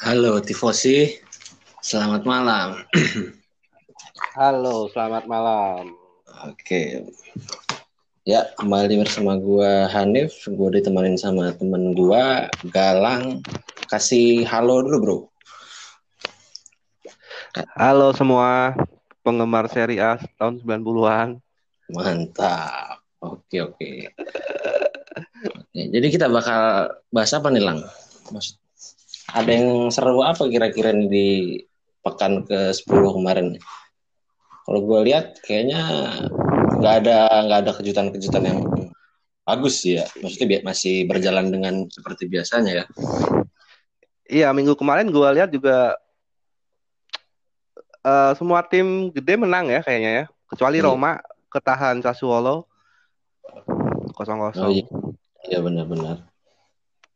[0.00, 1.12] Halo Tifosi,
[1.84, 2.80] selamat malam.
[4.40, 5.92] Halo, selamat malam.
[6.48, 7.04] Oke,
[8.24, 10.32] ya kembali bersama gua Hanif.
[10.48, 13.44] Gue ditemanin sama temen gua Galang.
[13.92, 15.18] Kasih halo dulu bro.
[17.76, 18.72] Halo semua
[19.20, 21.44] penggemar seri A tahun 90-an.
[21.92, 23.04] Mantap.
[23.20, 24.08] Oke oke.
[25.44, 27.84] Oke, jadi kita bakal bahas apa nih Lang?
[28.32, 28.56] Maksud,
[29.34, 31.26] ada yang seru apa kira-kira nih di
[32.00, 33.56] pekan ke 10 kemarin?
[34.66, 35.80] Kalau gue lihat kayaknya
[36.78, 37.16] nggak ada
[37.48, 38.60] nggak ada kejutan-kejutan yang
[39.42, 40.06] bagus sih ya.
[40.22, 42.84] Maksudnya masih berjalan dengan seperti biasanya ya.
[44.30, 45.98] Iya, minggu kemarin gua lihat juga
[48.06, 50.24] eh, semua tim gede menang ya kayaknya ya.
[50.46, 50.86] Kecuali Iya.
[50.86, 51.18] Roma
[51.50, 52.70] ketahan Sassuolo
[53.50, 54.70] Oh 0-0.
[54.70, 54.86] iya,
[55.50, 56.29] iya benar-benar.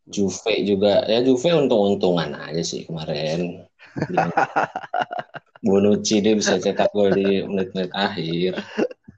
[0.04, 3.64] Juve juga ya Juve untung-untungan aja sih kemarin.
[5.64, 8.60] Bonucci dia bisa cetak gol di menit-menit akhir.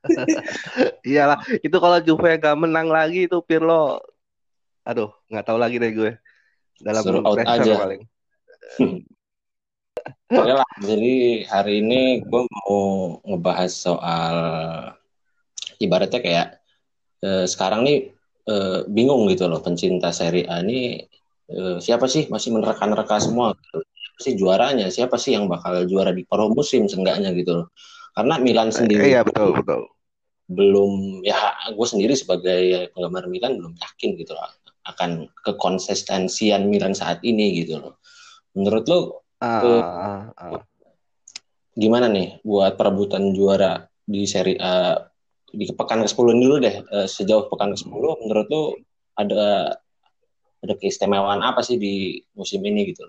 [1.11, 3.99] Iyalah, itu kalau Juve gak menang lagi itu Pirlo
[4.87, 6.13] aduh, nggak tahu lagi deh gue.
[6.79, 7.75] Dalam Suruh out aja.
[7.75, 8.07] paling.
[10.31, 12.75] Oke lah, jadi hari ini gue mau
[13.27, 14.37] ngebahas soal
[15.83, 16.49] ibaratnya kayak
[17.27, 18.16] eh, sekarang nih
[18.47, 21.03] eh, bingung gitu loh pencinta Serie A ini
[21.51, 23.83] eh, siapa sih masih menerka-nerka semua gitu.
[23.83, 24.87] Siapa sih juaranya?
[24.89, 27.67] Siapa sih yang bakal juara di paruh musim seenggaknya gitu loh.
[28.17, 29.83] Karena Milan sendiri Iya, betul, betul.
[30.47, 31.35] belum ya
[31.75, 34.47] gue sendiri sebagai penggemar Milan belum yakin gitu loh
[34.87, 37.99] akan kekonsistensian Milan saat ini gitu loh.
[38.55, 39.01] Menurut lo
[39.37, 40.65] Ah, Eh, ah, ah.
[41.77, 44.97] gimana nih buat perebutan juara di Serie A
[45.57, 48.63] di pekan ke-10 dulu deh Eh, sejauh pekan ke-10 menurut lu
[49.17, 49.73] ada
[50.61, 53.09] ada keistimewaan apa sih di musim ini gitu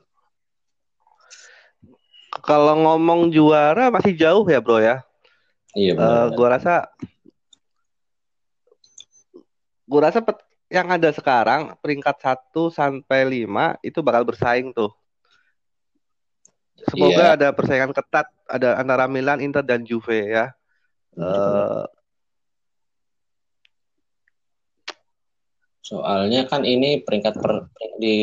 [2.45, 5.01] Kalau ngomong juara masih jauh ya, Bro ya.
[5.73, 6.85] iya benar gua rasa
[9.89, 14.91] gua rasa pet- yang ada sekarang peringkat 1 sampai 5 itu bakal bersaing tuh.
[16.87, 20.53] Semoga ada persaingan ketat ada antara Milan, Inter dan Juve ya.
[21.15, 21.96] Benar-benar.
[25.87, 28.17] Soalnya kan ini peringkat per, di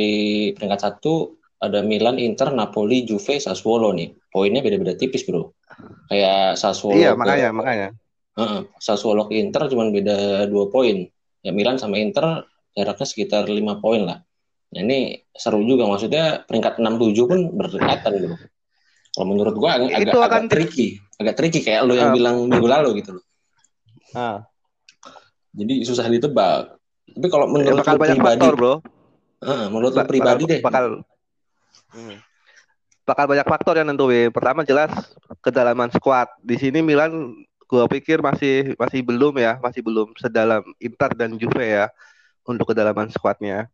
[0.52, 5.48] peringkat satu ada Milan, Inter, Napoli, Juve, Sassuolo nih poinnya beda-beda tipis bro
[6.12, 7.88] kayak Sassuolo iya, ke makanya, makanya.
[8.36, 11.08] Heeh, Sassuolo ke Inter cuma beda dua poin.
[11.40, 14.18] Ya Milan sama Inter jaraknya sekitar lima poin lah.
[14.74, 18.36] Nah, ini seru juga maksudnya peringkat 6-7 pun berdekatan gitu.
[19.14, 20.88] Kalau menurut gua agak, Itu agak, akan agak tricky,
[21.22, 22.16] agak tricky kayak lo yang Ah.
[22.18, 23.24] bilang minggu lalu gitu loh.
[24.18, 24.42] Ah,
[25.54, 26.74] Jadi susah ditebak.
[27.14, 28.74] Tapi kalau ya menurut bakal banyak pribadi, faktor, Bro.
[29.44, 30.60] heeh, menurut Ba- pribadi bakal deh.
[30.62, 30.84] bakal
[31.94, 32.16] Hmm.
[33.06, 34.34] bakal banyak faktor yang nentuin.
[34.34, 34.90] Pertama jelas
[35.38, 36.26] kedalaman skuad.
[36.42, 37.30] Di sini Milan
[37.70, 41.86] gua pikir masih masih belum ya, masih belum sedalam Inter dan Juve ya
[42.42, 43.70] untuk kedalaman skuadnya.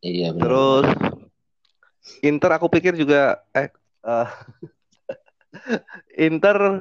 [0.00, 0.42] Iya benar.
[0.46, 0.86] Terus
[2.22, 3.68] Inter aku pikir juga eh
[4.06, 4.28] eh,
[6.30, 6.78] Inter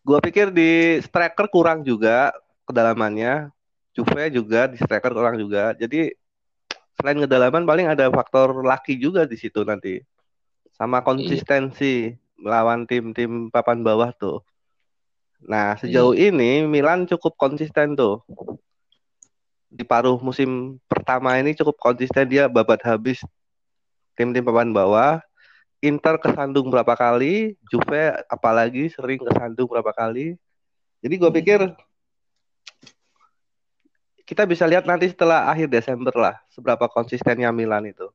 [0.00, 2.32] gua pikir di striker kurang juga
[2.70, 3.50] kedalamannya.
[3.90, 5.74] Juve juga di striker kurang juga.
[5.74, 6.14] Jadi
[6.94, 9.98] selain kedalaman paling ada faktor laki juga di situ nanti.
[10.78, 14.40] Sama konsistensi melawan tim-tim papan bawah tuh.
[15.44, 18.24] Nah, sejauh ini Milan cukup konsisten tuh.
[19.70, 23.20] Di paruh musim pertama ini cukup konsisten dia babat habis
[24.14, 25.20] tim-tim papan bawah.
[25.80, 30.36] Inter kesandung berapa kali, Juve apalagi sering kesandung berapa kali.
[31.00, 31.60] Jadi gue pikir
[34.30, 38.06] kita bisa lihat nanti setelah akhir Desember lah seberapa konsistennya Milan itu.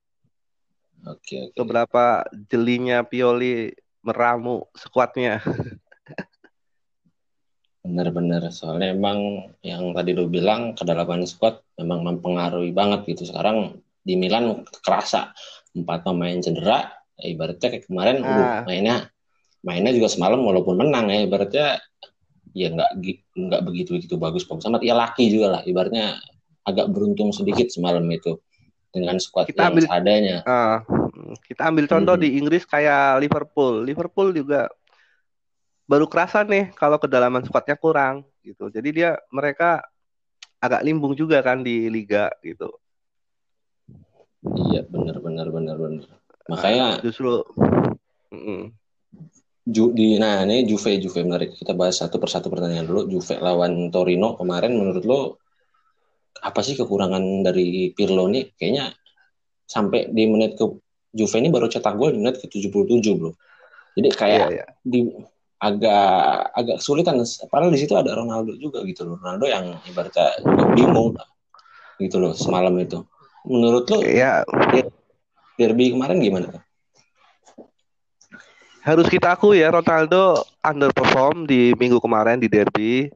[1.03, 1.59] Oke, oke.
[1.59, 5.43] Seberapa jelinya Pioli meramu skuadnya.
[7.83, 8.47] Benar-benar.
[8.55, 13.27] Soalnya emang yang tadi lo bilang kedalaman squad memang mempengaruhi banget gitu.
[13.27, 15.35] Sekarang di Milan kerasa
[15.75, 16.95] empat pemain cedera.
[17.19, 18.31] Ya, ibaratnya kayak kemarin, Ah.
[18.31, 19.11] uh, mainnya
[19.67, 21.27] mainnya juga semalam walaupun menang ya.
[21.27, 21.67] Ibaratnya
[22.55, 22.91] ya nggak
[23.35, 24.81] nggak begitu begitu bagus bagus amat.
[24.81, 25.61] Ya laki juga lah.
[25.67, 26.17] Ibaratnya
[26.63, 28.39] agak beruntung sedikit semalam itu
[28.89, 30.37] dengan squad Kita yang ambil- seadanya.
[30.47, 30.79] Ah,
[31.43, 32.21] kita ambil contoh Mhm.
[32.23, 33.83] di Inggris kayak Liverpool.
[33.83, 34.71] Liverpool juga
[35.85, 38.71] baru kerasa nih kalau kedalaman skuadnya kurang gitu.
[38.71, 39.83] Jadi dia mereka
[40.57, 42.71] agak limbung juga kan di liga gitu.
[44.45, 46.07] Iya benar benar benar benar.
[46.45, 47.41] Makanya Justru
[48.31, 48.69] mm,
[49.65, 53.89] Ju, di nah ini Juve Juve menarik kita bahas satu persatu pertandingan dulu Juve lawan
[53.89, 55.19] Torino kemarin menurut lo
[56.45, 58.93] apa sih kekurangan dari Pirlo nih kayaknya
[59.65, 60.69] sampai di menit ke
[61.15, 63.31] Juve ini baru cetak gol di menit ke 77 bro.
[63.95, 64.65] Jadi kayak Iya, iya.
[64.83, 65.07] di
[65.63, 67.23] agak agak kesulitan.
[67.47, 69.15] Padahal di situ ada Ronaldo juga gitu loh.
[69.23, 70.43] Ronaldo yang ibaratnya
[70.75, 71.15] bingung
[72.03, 72.99] gitu loh semalam itu.
[73.47, 74.43] Menurut lo Ya,
[75.55, 76.64] derby kemarin gimana?
[78.85, 83.09] Harus kita akui ya Ronaldo underperform di minggu kemarin di derby.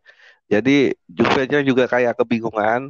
[0.49, 2.89] Jadi Juve-nya juga kayak kebingungan.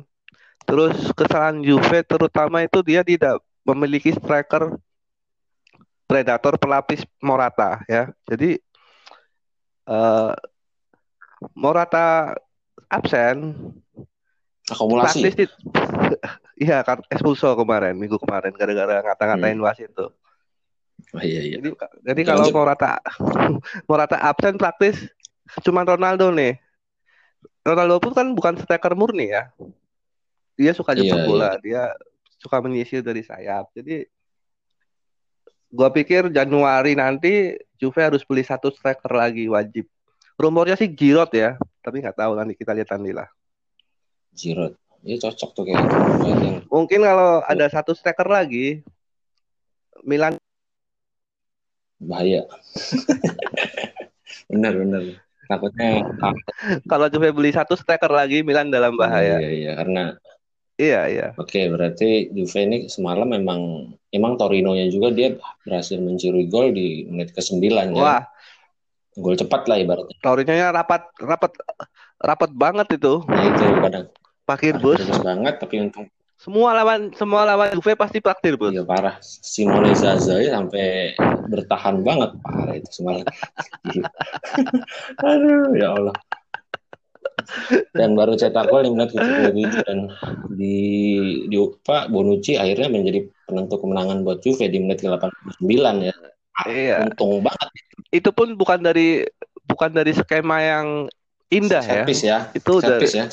[0.64, 4.80] Terus kesalahan Juve terutama itu dia tidak memiliki striker
[6.08, 8.16] predator pelapis Morata ya.
[8.24, 8.56] Jadi
[9.92, 10.34] eh
[11.52, 12.32] Morata
[12.88, 13.60] absen
[14.72, 15.28] Akumulasi.
[15.28, 15.52] praktis
[16.60, 20.12] Iya kan expulso kemarin minggu kemarin gara-gara ngata-ngatain wasit tuh.
[21.10, 21.58] Oh, iya iya.
[21.58, 21.74] Jadi,
[22.06, 22.58] jadi kalau Lanjut.
[22.62, 22.92] Morata
[23.90, 25.10] Morata absen praktis
[25.66, 26.62] cuma Ronaldo nih.
[27.66, 29.50] Ronaldo pun kan bukan striker murni ya.
[30.54, 31.90] Dia suka Iya, jemput bola, dia
[32.38, 33.74] suka menyisir dari sayap.
[33.74, 34.06] Jadi
[35.74, 39.90] gua pikir Januari nanti Juve harus beli satu striker lagi wajib.
[40.38, 43.28] Rumornya sih Giroud ya, tapi nggak tahu nanti kita lihat nanti lah.
[44.36, 44.78] Giroud.
[45.00, 45.80] Iya cocok tuh kayak
[46.28, 48.84] yang Mungkin kalau ada satu striker lagi,
[50.04, 50.36] Milan
[52.00, 52.48] bahaya.
[54.52, 55.02] benar benar.
[55.50, 56.06] Takutnya
[56.86, 59.42] kalau Juve beli satu striker lagi, Milan dalam bahaya.
[59.42, 60.04] Iya iya karena
[60.80, 61.28] Iya iya.
[61.36, 65.36] Oke, berarti Juve ini semalam memang emang Torino-nya juga dia
[65.68, 68.00] berhasil mencuri gol di menit ke-9 ya.
[68.00, 68.24] Wah,
[69.20, 70.16] Gol cepat lah ibaratnya.
[70.24, 71.52] Torino-nya rapat rapat
[72.24, 73.20] rapat banget itu.
[73.28, 74.06] Nah, itu kadang
[74.48, 75.04] Pakir bus.
[75.22, 76.10] banget tapi untung
[76.40, 78.72] Semua lawan semua lawan Juve pasti praktir bos.
[78.72, 79.20] iya parah.
[79.20, 81.12] Simone Zaza ya sampai
[81.52, 83.28] bertahan banget parah itu semalam.
[85.28, 86.16] Aduh, ya Allah.
[87.92, 90.00] Dan baru cetak gol di menit ke-77 dan
[90.56, 90.76] di
[91.52, 95.68] di Pak Bonucci akhirnya menjadi penentu kemenangan buat Juve di menit ke-89
[96.08, 96.16] ya.
[96.68, 96.96] Iya.
[97.04, 97.68] Untung banget
[98.16, 99.28] Itu pun bukan dari
[99.68, 100.88] bukan dari skema yang
[101.52, 102.04] indah ya.
[102.04, 102.48] Set piece ya.
[102.56, 103.28] Itu Set dari piece ya.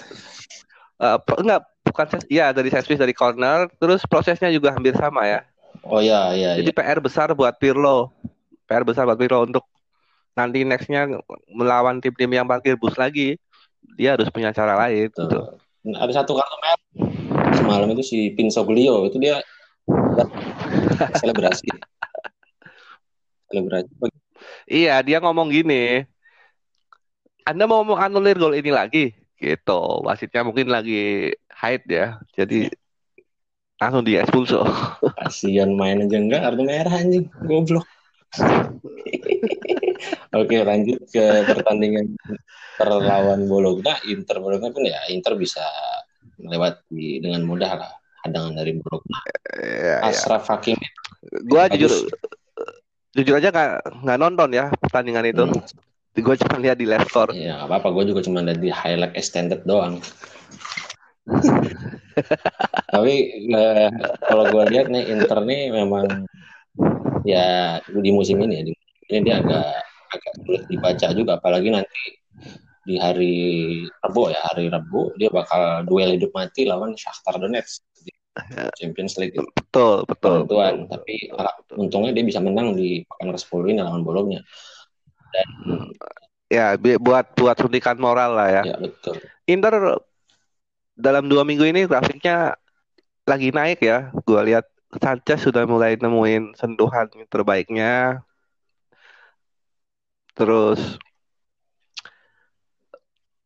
[1.23, 1.63] pro- enggak
[1.97, 5.41] bukan ya dari set piece dari corner, terus prosesnya juga hampir sama ya.
[5.81, 6.77] Oh ya, ya, Jadi ya.
[6.77, 8.13] PR besar buat Pirlo.
[8.69, 9.65] PR besar buat Pirlo untuk
[10.37, 11.09] nanti nextnya
[11.49, 13.41] melawan tim-tim yang parkir bus lagi.
[13.97, 15.25] Dia harus punya cara lain Tuh.
[15.25, 15.41] gitu.
[15.89, 16.81] Nah, Ada satu kartu merah
[17.57, 19.41] semalam itu si Pinsoglio itu dia
[21.23, 21.71] selebrasi.
[23.49, 23.89] Selebrasi.
[24.69, 26.05] Iya, dia ngomong gini.
[27.47, 29.15] Anda mau menganulir gol ini lagi?
[29.37, 29.81] Gitu.
[30.05, 32.21] Wasitnya mungkin lagi haid ya.
[32.33, 32.73] Jadi
[33.77, 34.65] langsung di expulso.
[35.21, 37.29] Kasihan main aja enggak kartu merah anjing.
[37.45, 37.87] Goblok.
[40.37, 42.13] Oke, lanjut ke pertandingan
[42.77, 43.97] perlawan Bologna.
[44.05, 45.65] Inter Bologna pun ya Inter bisa
[46.37, 47.93] melewati dengan mudah lah
[48.25, 49.19] hadangan dari Bologna.
[49.57, 50.05] Iya, iya.
[50.05, 50.85] Ashraf Hakimi
[51.49, 51.81] Gua bagus.
[51.81, 51.93] jujur
[53.17, 53.73] jujur aja nggak
[54.05, 55.45] nggak nonton ya pertandingan itu.
[55.49, 55.65] Hmm.
[56.17, 57.33] Gue cuma lihat di live score.
[57.37, 60.01] Ya nggak apa-apa, gue juga cuma lihat di highlight extended doang.
[62.95, 63.15] Tapi
[63.53, 63.91] eh,
[64.25, 66.25] kalau gue lihat nih Inter nih memang
[67.29, 69.69] ya di musim ini ya, di musim ini dia agak
[70.07, 72.01] agak sulit dibaca juga, apalagi nanti
[72.87, 73.35] di hari
[73.99, 78.15] Rabu ya hari Rabu dia bakal duel hidup mati lawan Shakhtar Donetsk di
[78.79, 79.35] Champions League
[79.77, 80.47] Betul, betul.
[80.47, 80.75] penentuan.
[80.87, 81.77] betul, Tapi betul, betul.
[81.83, 84.41] untungnya dia bisa menang di pekan ke-10 ini lawan Bologna.
[85.37, 85.49] Dan
[86.47, 88.65] Ya, buat buat suntikan moral lah ya.
[88.71, 89.19] ya betul.
[89.51, 89.99] Inter
[90.95, 92.55] dalam dua minggu ini grafiknya
[93.27, 94.15] lagi naik ya.
[94.23, 94.63] Gua lihat
[95.03, 98.23] Sanchez sudah mulai nemuin sentuhan terbaiknya.
[100.39, 101.03] Terus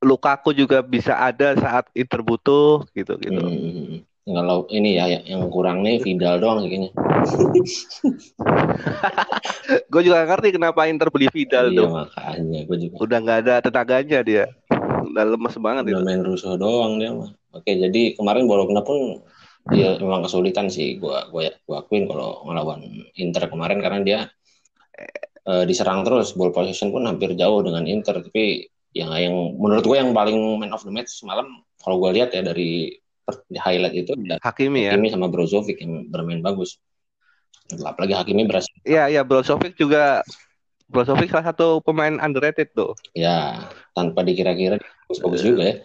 [0.00, 3.40] Lukaku juga bisa ada saat Inter butuh gitu gitu.
[3.40, 4.04] Hmm.
[4.30, 6.90] Kalau ini ya yang- yang kurang nih Vidal doang kayaknya.
[9.92, 11.88] Gue juga nggak ngerti kenapa Inter beli Vidal Iya tuh.
[11.92, 14.44] makanya gue juga Udah nggak ada tenaganya dia.
[15.04, 16.06] Udah lemes banget udah itu.
[16.06, 17.30] main rusuh doang dia mah.
[17.50, 19.20] Oke jadi kemarin Bologna pun
[19.68, 22.80] dia memang kesulitan sih gua gua gua akuin kalau ngelawan
[23.14, 24.18] Inter kemarin karena dia
[25.44, 29.94] eh, diserang terus ball possession pun hampir jauh dengan Inter tapi yang yang menurut gue
[29.94, 31.46] yang paling man of the match semalam
[31.78, 32.90] kalau gue lihat ya dari
[33.58, 34.94] highlight itu ada Hakimi ya.
[34.94, 36.78] Hakimi sama Brozovic yang bermain bagus.
[37.70, 40.26] Apalagi Hakimi berhasil Iya iya Brozovic juga
[40.90, 42.98] Brozovic salah satu pemain underrated tuh.
[43.14, 45.76] ya tanpa dikira-kira bagus-bagus juga ya.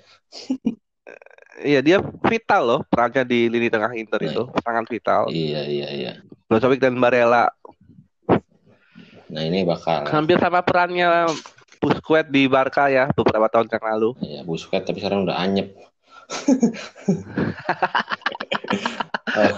[1.55, 5.21] Iya dia vital loh perannya di lini tengah Inter Nah, itu sangat vital.
[5.31, 6.11] Iya iya iya.
[6.49, 7.47] Brozovic dan Barella
[9.25, 11.29] Nah ini bakal hampir sama perannya
[11.81, 14.09] Busquets di Barca ya beberapa tahun yang lalu.
[14.21, 15.73] ya Busquets tapi sekarang udah anyep.
[19.36, 19.53] Oh,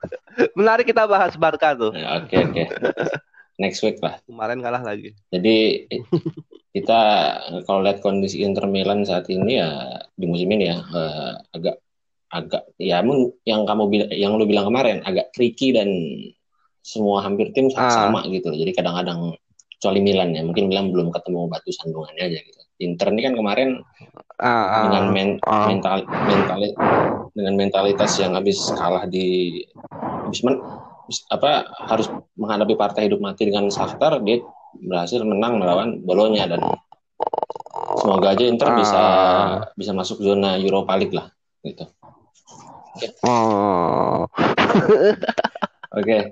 [0.58, 1.92] Menarik kita bahas Barca tuh.
[1.92, 2.64] ya, Oke oke.
[3.60, 4.16] Next week lah.
[4.24, 5.12] Kemarin kalah lagi.
[5.28, 5.84] Jadi
[6.72, 7.00] kita
[7.68, 11.76] kalau lihat kondisi Inter Milan saat ini ya di musim ini ya eh, agak
[12.30, 13.02] agak ya
[13.44, 13.82] yang kamu
[14.14, 15.90] yang lu bilang kemarin agak tricky dan
[16.80, 17.90] semua hampir tim Ah.
[18.08, 18.48] sama gitu.
[18.54, 19.36] Jadi kadang-kadang
[19.76, 22.60] kecuali Milan ya, mungkin Milan belum ketemu batu sandungannya aja gitu.
[22.80, 23.84] Inter ini kan kemarin
[24.40, 25.68] Ah, dengan ah, men- ah.
[25.68, 26.76] mental mentali-
[27.36, 29.60] dengan mentalitas yang habis kalah di
[30.00, 30.64] habis men-
[31.04, 32.08] habis- apa harus
[32.40, 34.40] menghadapi partai hidup mati dengan Shakhtar dia
[34.80, 36.64] berhasil menang melawan Bolonya dan
[38.00, 39.02] semoga aja Inter bisa
[39.76, 41.28] bisa masuk zona Europa League lah
[41.60, 41.84] gitu.
[43.22, 44.24] Oh.
[45.90, 46.30] Oke,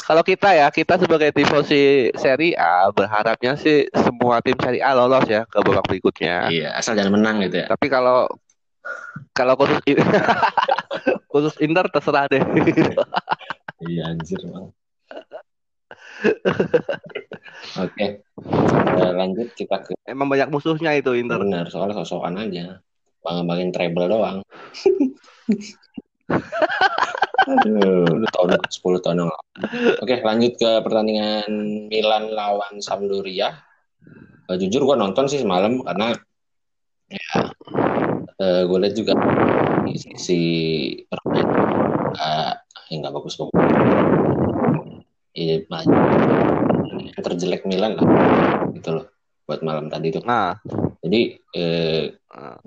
[0.00, 5.28] Kalau kita ya, kita sebagai tifosi Serie A berharapnya sih semua tim Serie A lolos
[5.28, 6.48] ya ke babak berikutnya.
[6.48, 7.66] iya asal jangan menang gitu ya.
[7.68, 8.24] Tapi kalau
[9.36, 9.76] kalau khusus
[11.32, 12.40] khusus Inter terserah deh.
[13.84, 14.66] Iya anjir bang.
[17.76, 18.06] Oke,
[18.96, 21.44] Eh, lanjut kita ke Emang banyak musuhnya itu Inter.
[21.44, 22.80] benar soalnya sosokan aja,
[23.20, 24.40] bang-bangin treble doang.
[27.46, 29.46] Aduh, udah tahun 10 tahun yang lalu.
[30.02, 31.46] Oke, lanjut ke pertandingan
[31.86, 33.54] Milan lawan Sampdoria.
[34.50, 36.14] Eh, jujur gue nonton sih semalam karena
[37.06, 37.38] ya
[38.66, 39.14] gue lihat juga
[39.86, 40.42] di sisi
[41.06, 41.54] permainan
[42.18, 42.52] uh,
[42.90, 43.54] yang nggak bagus bagus.
[45.36, 45.62] Iya,
[47.22, 48.06] terjelek Milan lah,
[48.74, 49.06] gitu loh
[49.46, 50.26] buat malam tadi tuh.
[50.26, 50.58] Nah,
[51.06, 52.10] Jadi eh,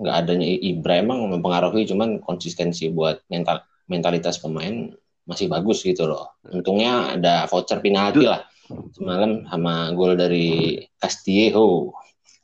[0.00, 3.60] nggak adanya Ibra emang mempengaruhi, cuman konsistensi buat mental
[3.90, 4.94] mentalitas pemain
[5.26, 6.38] masih bagus gitu loh.
[6.46, 8.46] Untungnya ada voucher penalti lah
[8.94, 11.90] semalam sama gol dari Castillejo.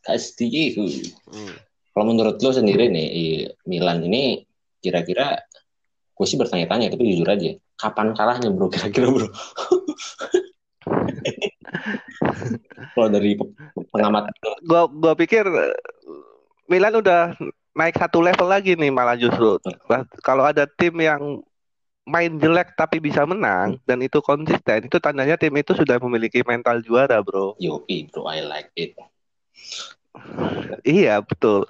[0.02, 0.84] Castillejo.
[1.30, 1.54] hmm.
[1.94, 3.08] Kalau menurut lo sendiri nih
[3.64, 4.44] Milan ini
[4.82, 5.40] kira-kira
[6.16, 9.28] gue sih bertanya-tanya tapi jujur aja kapan kalahnya bro kira-kira bro?
[12.96, 13.52] Kalau dari pe-
[13.92, 14.32] pengamat
[14.64, 15.76] gua gua pikir eh,
[16.70, 17.36] Milan udah
[17.76, 19.60] naik satu level lagi nih malah justru.
[20.24, 21.44] Kalau ada tim yang
[22.06, 26.80] main jelek tapi bisa menang dan itu konsisten, itu tandanya tim itu sudah memiliki mental
[26.80, 27.52] juara, bro.
[27.60, 28.96] Yopi bro I like it.
[30.86, 31.68] Iya, betul.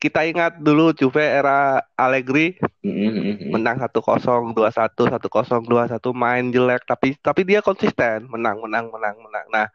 [0.00, 3.52] Kita ingat dulu Juve era Allegri Mm-mm.
[3.52, 9.46] menang 1-0, 2-1, 1-0, 2-1 main jelek tapi tapi dia konsisten, menang, menang, menang, menang.
[9.52, 9.66] Nah,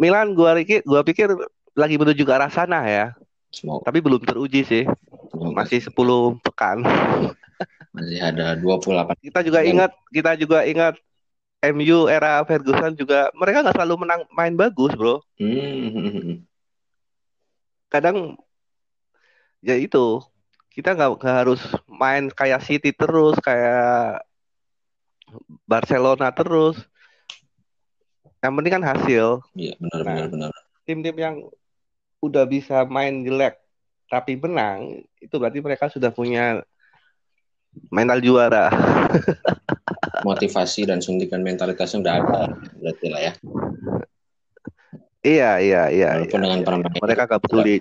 [0.00, 1.28] Milan gua pikir gua pikir
[1.76, 3.12] lagi menuju ke arah sana ya,
[3.54, 4.82] Semoga tapi belum teruji sih.
[5.30, 5.94] semoga Masih 10
[6.42, 6.82] pekan.
[7.94, 10.98] masih ada 28 Kita juga Dan- ingat, kita juga ingat
[11.64, 15.22] MU era Ferguson juga mereka nggak selalu menang main bagus, Bro.
[15.38, 16.42] Hmm.
[17.88, 18.36] Kadang
[19.62, 20.20] ya itu
[20.74, 24.26] kita nggak nggak harus main kayak City terus, kayak
[25.64, 26.76] Barcelona terus.
[28.42, 29.26] Yang penting kan hasil.
[29.56, 30.06] Iya benar Nah.
[30.12, 30.52] benar benar.
[30.84, 31.36] Tim-tim yang
[32.26, 33.60] udah bisa main jelek
[34.08, 36.62] tapi menang, itu berarti mereka sudah punya
[37.90, 38.70] mental juara.
[40.28, 42.40] Motivasi dan suntikan mentalitasnya udah ada
[42.80, 43.32] berarti lah ya.
[45.24, 46.08] Iya, iya, iya.
[46.20, 46.66] Walaupun iya, dengan iya.
[46.68, 47.76] permainan Mereka nggak peduli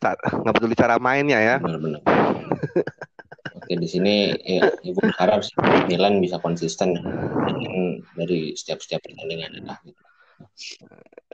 [0.00, 1.56] nggak peduli cara mainnya ya.
[1.60, 2.00] benar-benar.
[3.60, 5.52] Oke di sini ya, berharap sih
[5.84, 6.96] Milan bisa konsisten
[8.16, 9.76] dari setiap-setiap pertandingan ya.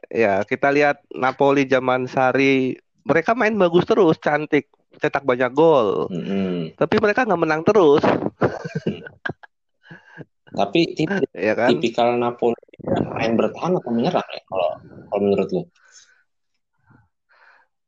[0.07, 4.71] Ya, kita lihat Napoli zaman Sari, mereka main bagus terus, cantik,
[5.03, 6.07] cetak banyak gol.
[6.11, 6.75] Mm-mm.
[6.79, 8.03] Tapi mereka nggak menang terus,
[10.57, 11.69] Tapi tip, ya kan?
[11.77, 12.57] tipikal Napoli
[13.13, 14.69] main bertahan atau menyerang ya kalau
[15.13, 15.63] kalau menurut lo?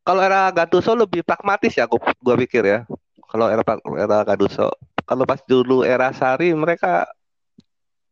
[0.04, 2.84] Kalau era Gattuso lebih pragmatis ya, gua, gua pikir ya.
[3.28, 3.64] Kalau era
[3.96, 4.68] era Gattuso,
[5.08, 7.08] kalau pas dulu era Sari mereka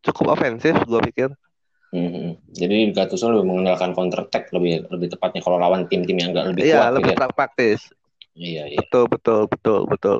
[0.00, 1.32] cukup ofensif, gua pikir.
[1.94, 2.50] Mhm.
[2.50, 6.62] Jadi Gattuso lebih mengandalkan counter attack lebih lebih tepatnya kalau lawan tim-tim yang agak lebih
[6.66, 7.18] Iya, kuat lebih gitu ya.
[7.18, 7.80] pragmatis.
[8.36, 8.78] Iya iya.
[8.82, 10.16] Betul, betul, betul, betul.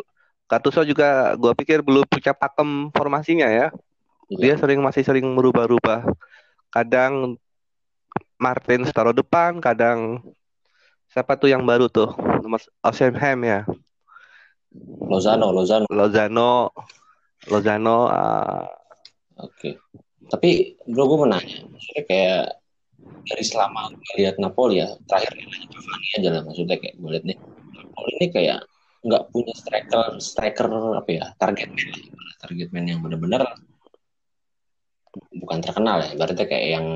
[0.46, 3.68] Gattuso juga gua pikir belum punya pakem formasinya ya.
[4.30, 4.38] Iya.
[4.38, 6.06] Dia sering masih sering merubah-rubah.
[6.70, 7.34] Kadang
[8.38, 10.22] Martin taruh depan, kadang
[11.10, 12.14] siapa tuh yang baru tuh?
[12.44, 13.60] Nomor Osimhen ya.
[15.08, 15.86] Lozano Lozano.
[15.88, 16.70] Lozano
[17.48, 18.66] Lozano ah,
[19.40, 19.80] Oke.
[20.26, 22.42] Tapi bro gue mau nanya, maksudnya kayak
[23.26, 27.24] dari selama gue lihat Napoli ya, terakhir nilainya Cavani aja lah maksudnya kayak gue lihat
[27.30, 27.38] nih,
[27.78, 28.58] Napoli ini kayak
[29.06, 30.66] nggak punya striker striker
[30.98, 31.94] apa ya target man
[32.42, 33.46] target man yang benar-benar
[35.30, 36.86] bukan terkenal ya, berarti kayak yang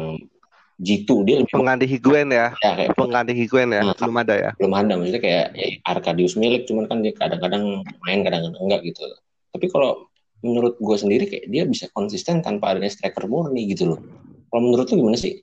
[0.80, 2.56] G2 dia lebih pengganti Higuain ya.
[2.56, 4.50] ya kayak Pengganti Higuain ya, Nah, belum ada ya.
[4.56, 9.04] belum ada maksudnya kayak ya, Arkadius Milik cuman kan dia kadang-kadang main kadang-kadang enggak gitu.
[9.52, 10.10] Tapi kalau
[10.40, 14.00] menurut gue sendiri kayak dia bisa konsisten tanpa adanya striker murni gitu loh.
[14.49, 15.40] Kalau menurut lu gimana sih?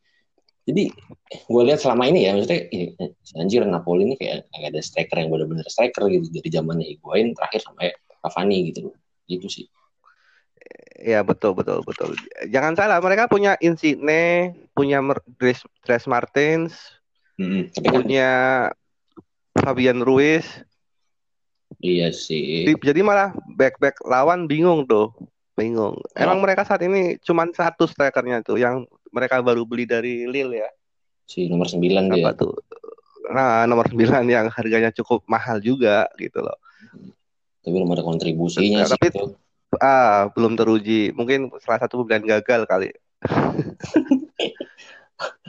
[0.67, 0.91] Jadi
[1.47, 2.91] gue lihat selama ini ya maksudnya ini,
[3.39, 7.63] anjir Napoli ini kayak agak ada striker yang benar-benar striker gitu dari zamannya Higuain terakhir
[7.63, 8.95] sampai Cavani gitu loh.
[9.31, 9.65] Gitu sih.
[10.97, 12.17] Ya betul betul betul.
[12.51, 14.99] Jangan salah mereka punya Insigne, punya
[15.39, 16.75] Dres, Dres Martins.
[17.37, 18.31] Tapi kan punya
[19.55, 20.43] Fabian Ruiz.
[21.77, 22.65] Iya sih.
[22.73, 25.13] Jadi malah back-back lawan bingung tuh,
[25.53, 25.97] bingung.
[25.97, 26.17] Oh.
[26.17, 30.69] Emang mereka saat ini cuma satu strikernya tuh yang mereka baru beli dari Lille ya.
[31.27, 32.33] Si nomor 9 dia.
[32.33, 32.55] tuh?
[33.29, 36.57] Nah, nomor 9 yang harganya cukup mahal juga gitu loh.
[37.61, 39.25] Tapi belum ada kontribusinya nah, sih tapi, itu.
[39.83, 41.11] Ah, belum teruji.
[41.11, 42.89] Mungkin salah satu pembelian gagal kali.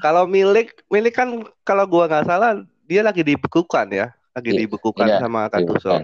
[0.04, 4.08] kalau milik milik kan kalau gua nggak salah dia lagi dibekukan ya
[4.38, 5.98] lagi ya, dibekukan iya, sama Gattuso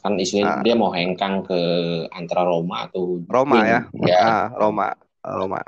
[0.00, 0.62] kan isunya ah.
[0.64, 1.60] dia mau hengkang ke
[2.10, 5.60] antara Roma atau Roma ya ya ah, Roma Roma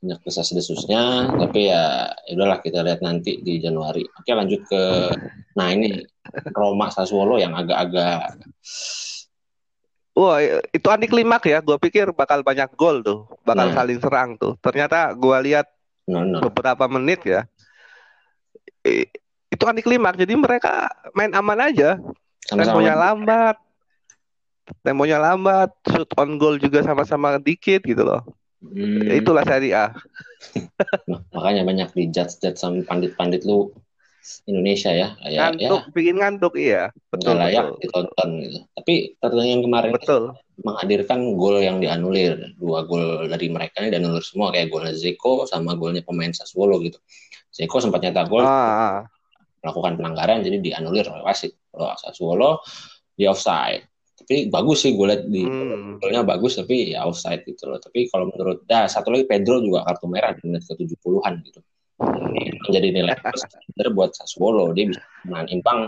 [0.00, 4.82] banyak desas desusnya tapi ya, ya udahlah kita lihat nanti di Januari oke lanjut ke
[5.56, 6.00] nah ini
[6.56, 8.40] Roma Sassuolo yang agak-agak
[10.10, 10.42] Wah,
[10.74, 11.62] itu anti klimak ya.
[11.64, 13.76] Gue pikir bakal banyak gol tuh, bakal nah.
[13.78, 14.58] saling serang tuh.
[14.60, 15.70] Ternyata gue lihat
[16.10, 16.44] no, no.
[16.44, 17.46] beberapa menit ya,
[19.60, 20.16] itu anti klimak.
[20.16, 22.00] Jadi mereka main aman aja.
[22.48, 23.60] Temponya lambat,
[24.80, 28.24] temponya lambat, shoot on goal juga sama-sama dikit gitu loh.
[28.64, 29.04] Hmm.
[29.12, 29.92] Itulah seri A.
[31.36, 33.68] makanya banyak dijudge-judge sama pandit-pandit lu
[34.48, 35.16] Indonesia ya.
[35.20, 36.82] Kayak, ngantuk, ya, bikin ngantuk iya.
[37.12, 37.80] Betul, layak betul.
[37.84, 38.58] ditonton gitu.
[38.76, 40.22] Tapi pertandingan kemarin betul.
[40.60, 42.52] menghadirkan gol yang dianulir.
[42.56, 47.00] Dua gol dari mereka ini dianulir semua kayak golnya Zeko sama golnya pemain Sassuolo gitu.
[47.52, 48.96] Zeko sempat nyetak gol ah, ah.
[49.60, 51.56] Melakukan pelanggaran jadi dianulir oleh wasit.
[51.70, 52.64] Kalau Sassuolo
[53.14, 53.86] di offside.
[54.20, 56.00] Tapi bagus sih gue lihat di hmm.
[56.00, 57.80] golnya bagus tapi ya offside gitu loh.
[57.80, 61.60] Tapi kalau menurut dah satu lagi Pedro juga kartu merah di menit ke-70-an gitu
[62.64, 63.44] menjadi nilai plus
[63.92, 65.80] buat Sassuolo dia bisa menahan imbang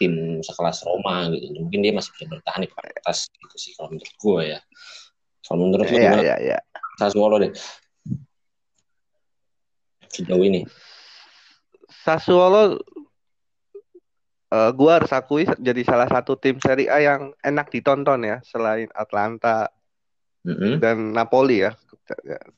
[0.00, 4.14] tim sekelas Roma gitu mungkin dia masih bisa bertahan di atas gitu sih kalau menurut
[4.16, 4.60] gue ya
[5.44, 6.58] kalau menurut gue ya, ya, ya.
[7.00, 7.52] Sassuolo deh
[10.10, 10.64] sejauh ini
[12.00, 12.76] Sassuolo uh,
[14.52, 18.88] eh, gue harus akui jadi salah satu tim Serie A yang enak ditonton ya selain
[18.96, 19.68] Atlanta
[20.44, 20.72] mm -hmm.
[20.80, 21.72] dan Napoli ya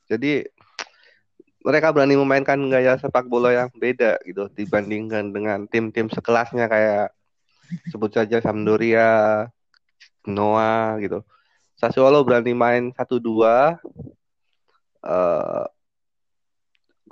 [0.07, 0.47] jadi
[1.63, 7.15] mereka berani memainkan gaya sepak bola yang beda gitu dibandingkan dengan tim-tim sekelasnya kayak
[7.89, 9.47] sebut saja Sampdoria,
[10.27, 11.23] Noah gitu.
[11.79, 13.79] Sassuolo berani main satu dua,
[15.03, 15.65] uh,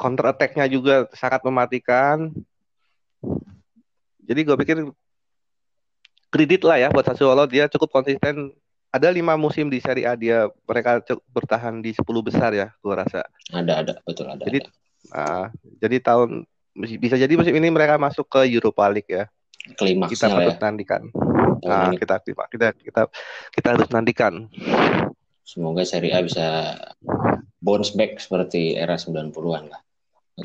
[0.00, 2.32] counter attack-nya juga sangat mematikan.
[4.24, 4.76] Jadi gue pikir
[6.32, 8.54] kredit lah ya buat Sassuolo dia cukup konsisten
[8.90, 10.98] ada lima musim di Serie A dia mereka
[11.30, 13.22] bertahan di 10 besar ya, gua rasa.
[13.54, 14.42] Ada ada betul ada.
[14.42, 14.70] Jadi ada.
[15.10, 15.46] Uh,
[15.78, 16.44] jadi tahun
[16.98, 19.30] bisa jadi musim ini mereka masuk ke Europa League ya.
[19.78, 20.62] Klimaks kita patut ya.
[20.62, 21.02] nantikan.
[21.62, 23.02] Nah, kita kita kita
[23.54, 24.50] kita harus nantikan.
[25.46, 26.78] Semoga Serie A bisa
[27.62, 29.80] bounce back seperti era 90-an lah.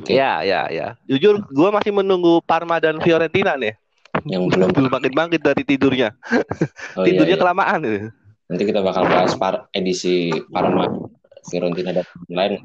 [0.01, 0.19] Okay.
[0.19, 0.87] Ya, ya, ya.
[1.07, 3.75] Jujur gua masih menunggu Parma dan Fiorentina nih.
[4.27, 6.15] Yang belum belum bangkit-bangkit dari tidurnya.
[6.95, 7.43] Oh, iya, tidurnya iya, iya.
[7.43, 7.79] kelamaan.
[8.47, 10.87] Nanti kita bakal bahas par edisi Parma,
[11.47, 12.59] Fiorentina dan lain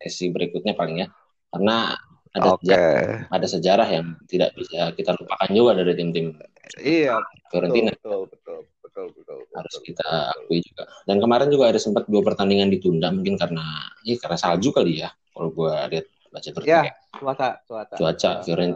[0.00, 1.08] edisi berikutnya paling ya.
[1.52, 1.94] Karena
[2.34, 2.66] ada okay.
[2.66, 6.34] sejarah, ada sejarah yang tidak bisa kita lupakan juga dari tim-tim
[6.82, 7.94] iya Fiorentina.
[7.94, 10.90] Betul, betul, betul, betul, betul, Harus kita akui juga.
[11.06, 13.62] Dan kemarin juga ada sempat dua pertandingan ditunda mungkin karena
[14.02, 15.14] ya karena salju kali ya.
[15.34, 17.94] Kalau gua lihat baca berita ya, cuaca, cuaca.
[17.94, 18.30] Cuaca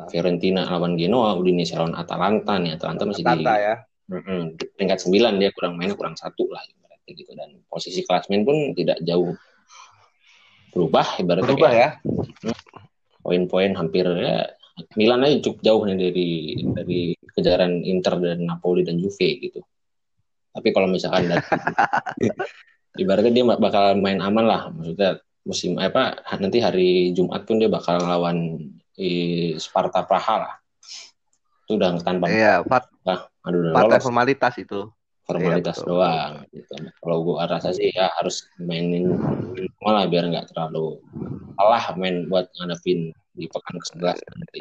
[0.06, 2.78] Fiorentina lawan Genoa, Udinese lawan Atalanta nih.
[2.78, 3.74] Atalanta masih Atalanta, di ya
[4.08, 4.72] Mm-hmm.
[4.72, 8.96] peringkat 9 dia kurang main kurang satu lah ibaratnya gitu dan posisi klasmen pun tidak
[9.04, 9.36] jauh
[10.72, 12.52] berubah ibaratnya berubah kayak, ya
[13.20, 14.48] poin-poin hampir ya
[14.96, 16.30] Milan aja cukup jauh nih dari
[16.72, 17.00] dari
[17.36, 19.60] kejaran Inter dan Napoli dan Juve gitu
[20.56, 21.44] tapi kalau misalkan dari,
[23.04, 28.04] ibaratnya dia bakal main aman lah maksudnya musim apa nanti hari Jumat pun dia bakal
[28.04, 28.68] lawan
[29.00, 30.54] eh, Sparta Praha lah
[31.64, 32.84] itu udah tanpa iya, Pak.
[33.04, 34.04] nah, aduh, lolos.
[34.04, 34.92] formalitas itu
[35.24, 36.72] formalitas iya, doang gitu.
[37.00, 39.16] kalau gue rasa sih ya harus mainin
[39.84, 41.00] malah biar nggak terlalu
[41.56, 44.60] kalah main buat ngadepin di pekan ke-11 nanti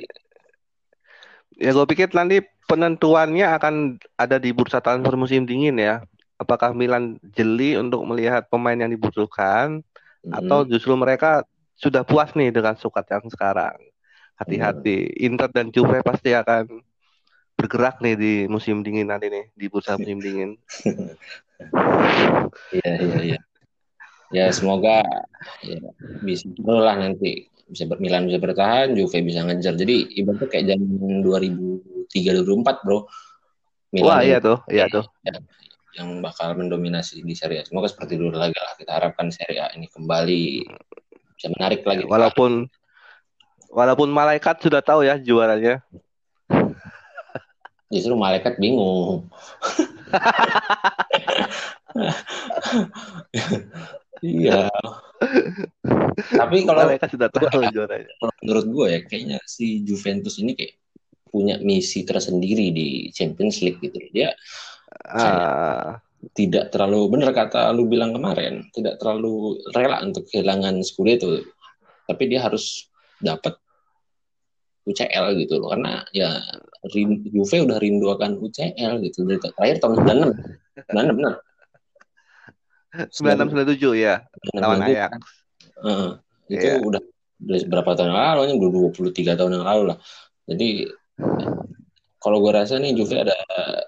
[1.59, 3.75] ya gue pikir nanti penentuannya akan
[4.19, 6.03] ada di bursa transfer musim dingin ya
[6.35, 9.81] apakah Milan jeli untuk melihat pemain yang dibutuhkan
[10.23, 10.37] mm-hmm.
[10.37, 11.43] atau justru mereka
[11.77, 13.77] sudah puas nih dengan sukat yang sekarang
[14.37, 15.25] hati-hati mm.
[15.27, 16.81] Inter dan Juve pasti akan
[17.57, 20.57] bergerak nih di musim dingin nanti nih di bursa musim dingin.
[22.69, 23.39] Iya iya iya.
[24.27, 25.01] Ya semoga
[25.63, 25.79] ya,
[26.21, 29.75] bisa lah nanti bisa Milan bisa bertahan, Juve bisa ngejar.
[29.75, 32.99] Jadi ibaratnya kayak zaman 2003 2004, Bro.
[33.91, 35.03] Milan Wah, iya tuh, iya tuh.
[35.23, 35.39] Ya,
[35.97, 37.63] yang bakal mendominasi di Serie A.
[37.65, 38.77] Semoga seperti dulu lagi lah.
[38.77, 40.69] Kita harapkan Serie A ini kembali
[41.33, 42.05] bisa menarik lagi.
[42.05, 42.69] Walaupun
[43.73, 45.81] walaupun malaikat sudah tahu ya juaranya.
[47.93, 49.25] Justru malaikat bingung.
[54.21, 54.69] iya.
[56.17, 58.11] Tapi kalau malaikat sudah tahu gua, juaranya.
[58.43, 60.77] Menurut gue ya kayaknya si Juventus ini kayak
[61.31, 63.97] punya misi tersendiri di Champions League gitu.
[64.11, 64.35] Dia
[65.11, 65.99] uh,
[66.33, 71.43] tidak terlalu benar kata lu bilang kemarin, tidak terlalu rela untuk kehilangan Scudetto.
[72.07, 72.87] Tapi dia harus
[73.19, 73.55] dapat
[74.87, 75.75] UCL gitu loh.
[75.75, 76.39] Karena ya
[77.31, 79.27] Juve udah rindu akan UCL gitu.
[79.27, 81.35] Dari terakhir tahun 96 96 benar
[83.11, 84.15] 96 97 ya
[84.57, 85.11] lawan Ajax.
[85.77, 86.17] Uh,
[86.49, 86.81] itu yeah.
[86.81, 87.01] udah
[87.43, 89.97] berapa tahun yang lalu udah 23 tahun yang lalu lah.
[90.47, 90.87] Jadi
[92.17, 93.37] kalau gue rasa nih Juve ada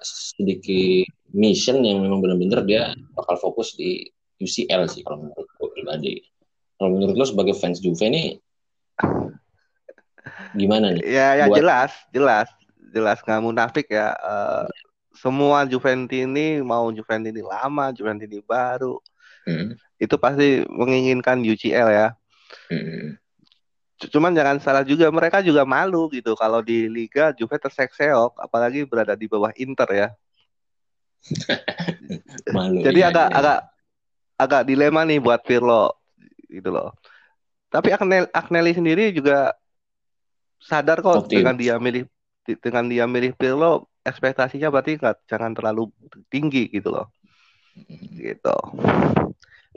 [0.06, 4.06] sedikit mission yang memang benar-benar dia bakal fokus di
[4.40, 6.14] UCL sih kalau menurut gue pribadi.
[6.80, 8.40] Kalau menurut lo sebagai fans Juve nih
[10.56, 11.04] gimana nih?
[11.06, 11.58] Ya, ya buat...
[11.60, 12.48] jelas, jelas,
[12.94, 14.16] jelas nggak munafik ya.
[14.22, 14.66] Uh,
[15.14, 18.98] semua Juventus ini mau Juventus ini lama, Juventus ini baru,
[19.46, 19.76] hmm.
[20.00, 22.08] itu pasti menginginkan UCL ya.
[22.72, 23.20] Hmm.
[24.08, 29.12] Cuman jangan salah juga, mereka juga malu gitu kalau di Liga Juve terseok-seok, apalagi berada
[29.12, 30.08] di bawah Inter ya.
[32.56, 32.80] malu.
[32.80, 33.38] Jadi iya, agak iya.
[33.40, 33.60] agak
[34.40, 36.00] agak dilema nih buat Pirlo
[36.48, 36.96] gitu loh.
[37.68, 39.54] Tapi Agnelli, Agnelli sendiri juga
[40.64, 41.44] sadar kok Optim.
[41.44, 42.08] dengan dia milih
[42.64, 45.92] dengan dia milih Pirlo ekspektasinya berarti nggak jangan terlalu
[46.32, 47.12] tinggi gitu loh.
[48.16, 48.58] Gitu.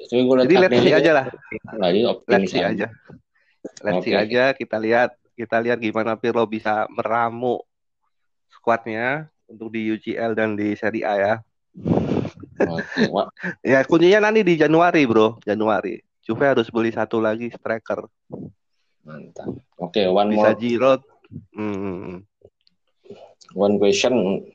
[0.08, 1.26] Jadi let's see aja lah.
[2.26, 2.88] Let's see aja.
[3.82, 4.12] Let's okay.
[4.12, 7.62] see aja kita lihat kita lihat gimana Pirlo bisa meramu
[8.50, 11.34] skuadnya untuk di UCL dan di Serie A ya.
[12.62, 13.08] Okay.
[13.74, 15.98] ya kuncinya nanti di Januari bro, Januari.
[16.22, 18.06] Juve harus beli satu lagi striker.
[19.02, 19.50] Mantap.
[19.82, 20.60] Oke, okay, one bisa more.
[20.62, 21.02] Giroud.
[21.58, 22.22] Hmm.
[23.58, 24.46] One question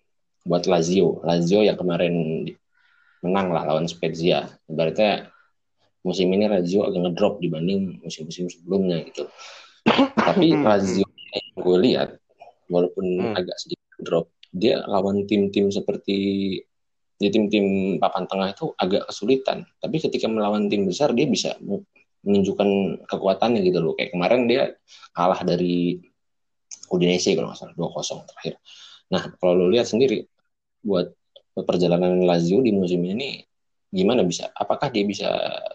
[0.47, 1.19] buat Lazio.
[1.27, 2.47] Lazio yang kemarin
[3.19, 4.47] menang lah lawan Spezia.
[4.71, 5.27] Berarti
[6.05, 9.25] musim ini Lazio agak ngedrop dibanding musim-musim sebelumnya gitu.
[10.27, 12.09] Tapi Lazio yang gue lihat
[12.67, 13.35] walaupun hmm.
[13.39, 16.17] agak sedikit drop, dia lawan tim-tim seperti
[17.17, 19.65] di tim-tim papan tengah itu agak kesulitan.
[19.81, 21.57] Tapi ketika melawan tim besar dia bisa
[22.21, 23.93] menunjukkan kekuatannya gitu loh.
[23.97, 24.63] Kayak kemarin dia
[25.17, 25.97] kalah dari
[26.93, 28.53] Udinese kalau nggak salah 2-0 terakhir.
[29.07, 30.27] Nah, kalau lo lihat sendiri
[30.83, 31.09] buat
[31.57, 33.41] perjalanan Lazio di musim ini
[33.97, 35.25] gimana bisa apakah dia bisa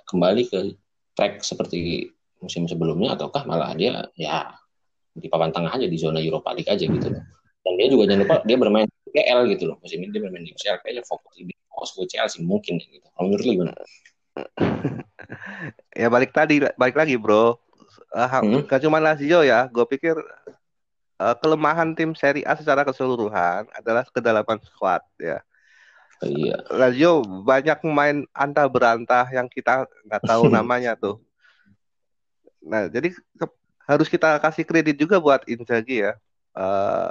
[0.06, 0.78] kembali ke
[1.18, 2.06] track seperti
[2.38, 4.54] musim sebelumnya ataukah malah dia ya
[5.12, 7.22] di papan tengah aja di zona Europa League aja gitu loh.
[7.62, 9.76] Dan dia juga jangan lupa dia bermain di UCL gitu loh.
[9.82, 13.06] Musim ini dia bermain di UCL kayaknya fokus di fokus UCL sih mungkin gitu.
[13.12, 13.72] Kalau menurut lu gimana?
[16.00, 17.58] ya balik tadi balik lagi bro.
[18.12, 18.68] Uh, hmm?
[18.68, 20.12] Gak cuma Lazio ya, gue pikir
[21.16, 25.40] uh, kelemahan tim Serie A secara keseluruhan adalah kedalaman squad ya.
[26.22, 26.56] Iya.
[26.70, 31.18] Lazio banyak main antah berantah yang kita nggak tahu namanya tuh.
[32.62, 33.10] Nah, jadi
[33.82, 36.14] harus kita kasih kredit juga buat Inzaghi ya.
[36.54, 37.10] Uh,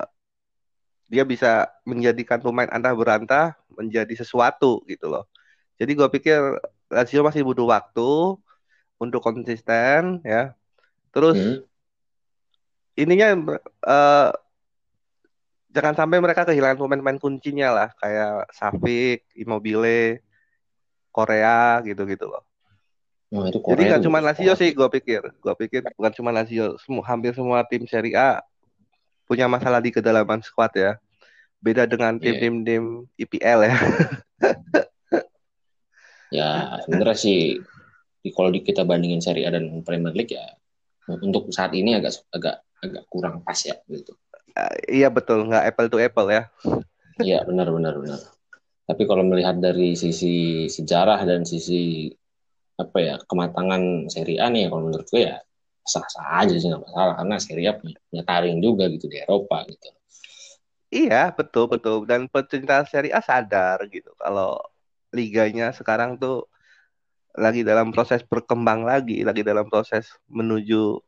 [1.12, 5.28] dia bisa menjadikan pemain antah berantah menjadi sesuatu gitu loh.
[5.76, 6.39] Jadi gue pikir
[6.88, 8.39] Lazio masih butuh waktu
[8.95, 10.56] untuk konsisten ya.
[11.12, 11.60] Terus hmm.
[12.95, 14.32] ininya uh,
[15.72, 20.20] jangan sampai mereka kehilangan pemain-pemain kuncinya lah kayak Safik, Immobile,
[21.12, 22.44] Korea gitu-gitu loh.
[23.32, 25.24] Oh, itu Korea Jadi nggak cuma Lazio sih, gue pikir.
[25.40, 28.44] Gue pikir bukan cuma Lazio, semua hampir semua tim Serie A
[29.24, 31.00] punya masalah di kedalaman squad ya.
[31.64, 32.36] Beda dengan iya.
[32.36, 32.66] tim-tim yeah.
[32.68, 32.84] tim
[33.16, 33.76] IPL ya.
[36.38, 36.50] ya
[36.84, 37.40] sebenarnya sih
[38.36, 40.52] kalau kita bandingin Serie A dan Premier League ya
[41.08, 44.12] untuk saat ini agak agak agak kurang pas ya gitu.
[44.52, 46.52] Uh, iya betul, nggak apple to apple ya.
[47.22, 48.20] Iya benar benar benar.
[48.88, 52.12] Tapi kalau melihat dari sisi sejarah dan sisi
[52.76, 55.38] apa ya kematangan seri A nih kalau menurut gue ya
[55.86, 59.64] sah-sah aja sih nggak masalah karena seri A punya, punya taring juga gitu di Eropa
[59.70, 59.88] gitu.
[60.92, 64.60] Iya betul betul dan pecinta seri A sadar gitu kalau
[65.14, 66.48] liganya sekarang tuh
[67.32, 71.00] lagi dalam proses berkembang lagi, lagi dalam proses menuju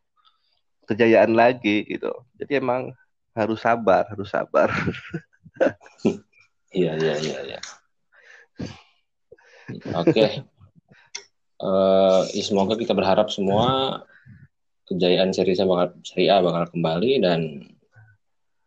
[0.88, 2.12] kejayaan lagi gitu.
[2.40, 2.96] Jadi emang
[3.34, 4.70] harus sabar, harus sabar.
[6.74, 7.60] Iya, iya, iya, iya.
[9.94, 10.42] Oke.
[11.64, 14.02] Eh, ya semoga kita berharap semua
[14.84, 17.62] kejayaan seri A bakal seri A bakal kembali dan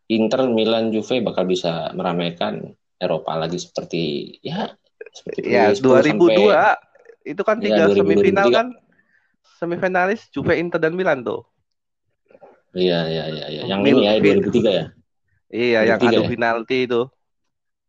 [0.07, 4.71] Inter, Milan, Juve bakal bisa meramaikan Eropa lagi seperti ya
[5.13, 6.35] seperti Ya, 2010 2002 sampai
[7.27, 8.57] itu kan Ya, tiga 2000, semifinal 2003.
[8.57, 8.67] kan
[9.59, 11.43] semifinalis Juve, Inter dan Milan tuh.
[12.77, 13.61] Iya iya iya iya.
[13.65, 14.85] yang Mil- ini ya Mil- 2003 ya.
[15.47, 16.29] Iya, yang 2003 adu ya?
[16.29, 17.01] penalti itu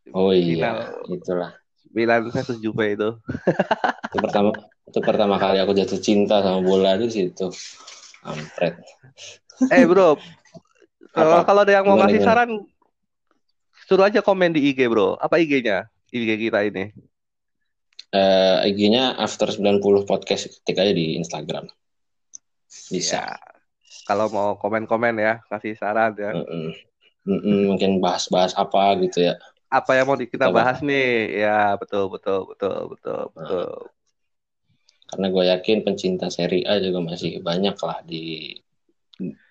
[0.08, 1.12] Oh iya, Final.
[1.12, 1.50] itulah.
[1.92, 3.10] Milan versus Juve itu.
[4.08, 4.50] Itu pertama
[4.88, 7.52] itu pertama kali aku jatuh cinta sama bola itu situ.
[8.24, 8.80] Ampret.
[9.68, 10.16] Eh bro,
[11.16, 12.56] kalau kalau ada yang mau ngasih saran,
[13.84, 15.20] suruh aja komen di IG bro.
[15.20, 15.92] Apa IG-nya?
[16.08, 16.88] IG kita ini.
[18.16, 21.68] Eh IG-nya after 90 podcast ketik aja di Instagram.
[22.88, 23.28] Bisa.
[23.28, 23.36] Ya,
[24.08, 26.32] kalau mau komen-komen ya, kasih saran ya.
[26.32, 26.72] Mm-mm.
[27.28, 29.36] Mm-mm, mungkin bahas-bahas apa gitu ya.
[29.68, 31.44] Apa yang mau kita Kita bahas nih?
[31.44, 33.68] Ya betul betul betul betul betul.
[35.12, 38.56] Karena gue yakin pencinta seri A juga masih banyak lah di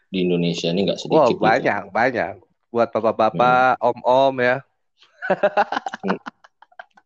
[0.09, 1.21] di Indonesia ini nggak sedikit.
[1.21, 1.45] Wow gitu.
[1.45, 2.33] banyak banyak.
[2.73, 4.65] Buat bapak-bapak, om-om ya.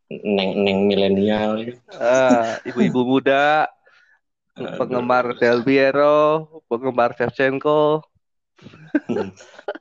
[0.07, 1.59] Neng-neng milenial.
[1.67, 1.79] gitu.
[1.99, 3.67] Eh, ibu-ibu muda.
[4.77, 8.05] Penggemar Del Piero, penggemar Shevchenko.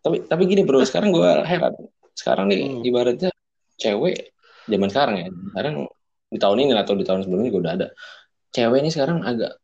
[0.00, 1.74] tapi tapi gini bro, sekarang gue heran.
[2.16, 2.82] Sekarang nih Hmm.
[2.84, 3.30] ibaratnya
[3.80, 4.32] cewek
[4.68, 5.28] zaman sekarang ya.
[5.52, 5.74] Sekarang
[6.30, 7.88] di tahun ini atau di tahun sebelumnya juga udah ada.
[8.50, 9.56] Cewek ini sekarang agak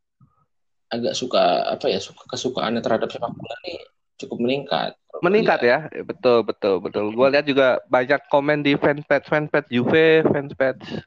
[0.86, 3.78] agak suka apa ya suka kesukaannya terhadap sepak bola nih
[4.22, 4.92] cukup meningkat.
[5.24, 5.88] Meningkat Iya.
[5.90, 7.10] ya, betul betul betul.
[7.16, 11.02] Gue lihat juga banyak komen di fanpage fanpage Juve, fanpage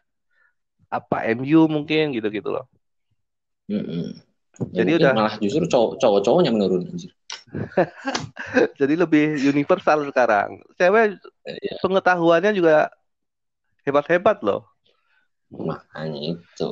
[0.89, 2.65] apa MU mungkin gitu-gitu loh.
[3.69, 4.17] Mm-mm.
[4.75, 7.13] Ya, Jadi mungkin udah- malah justru cowok cowok-cowoknya menurun anjir.
[8.81, 10.59] Jadi lebih universal sekarang.
[10.75, 11.15] Cewek
[11.47, 11.75] Iya.
[11.79, 12.91] pengetahuannya juga
[13.87, 14.67] hebat-hebat loh.
[15.49, 16.71] Makanya itu.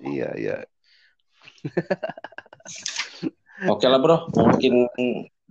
[0.00, 0.56] Iya iya.
[3.68, 4.88] Oke lah bro, mungkin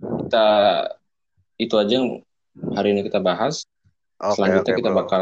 [0.00, 0.46] kita
[1.60, 2.18] itu aja yang
[2.74, 3.62] hari ini kita bahas.
[4.18, 4.98] Oke Selanjutnya oke kita bro.
[5.06, 5.20] bakal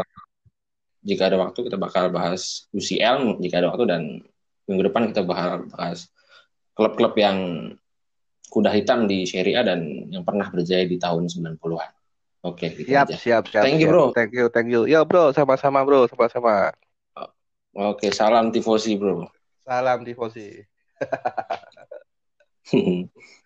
[0.99, 4.01] jika ada waktu kita bakal bahas UCL jika ada waktu dan
[4.69, 6.13] minggu depan kita bahas
[6.77, 7.37] klub-klub yang
[8.53, 9.81] kuda hitam di Serie A dan
[10.13, 11.91] yang pernah berjaya di tahun 90-an.
[12.39, 13.17] Oke, gitu Siap aja.
[13.19, 13.63] siap siap.
[13.65, 14.15] Thank you, bro.
[14.15, 14.87] Thank you thank you.
[14.87, 16.71] Ya bro, sama-sama bro, sama-sama.
[17.75, 19.27] Oke, salam tifosi, bro.
[19.65, 20.63] Salam tifosi.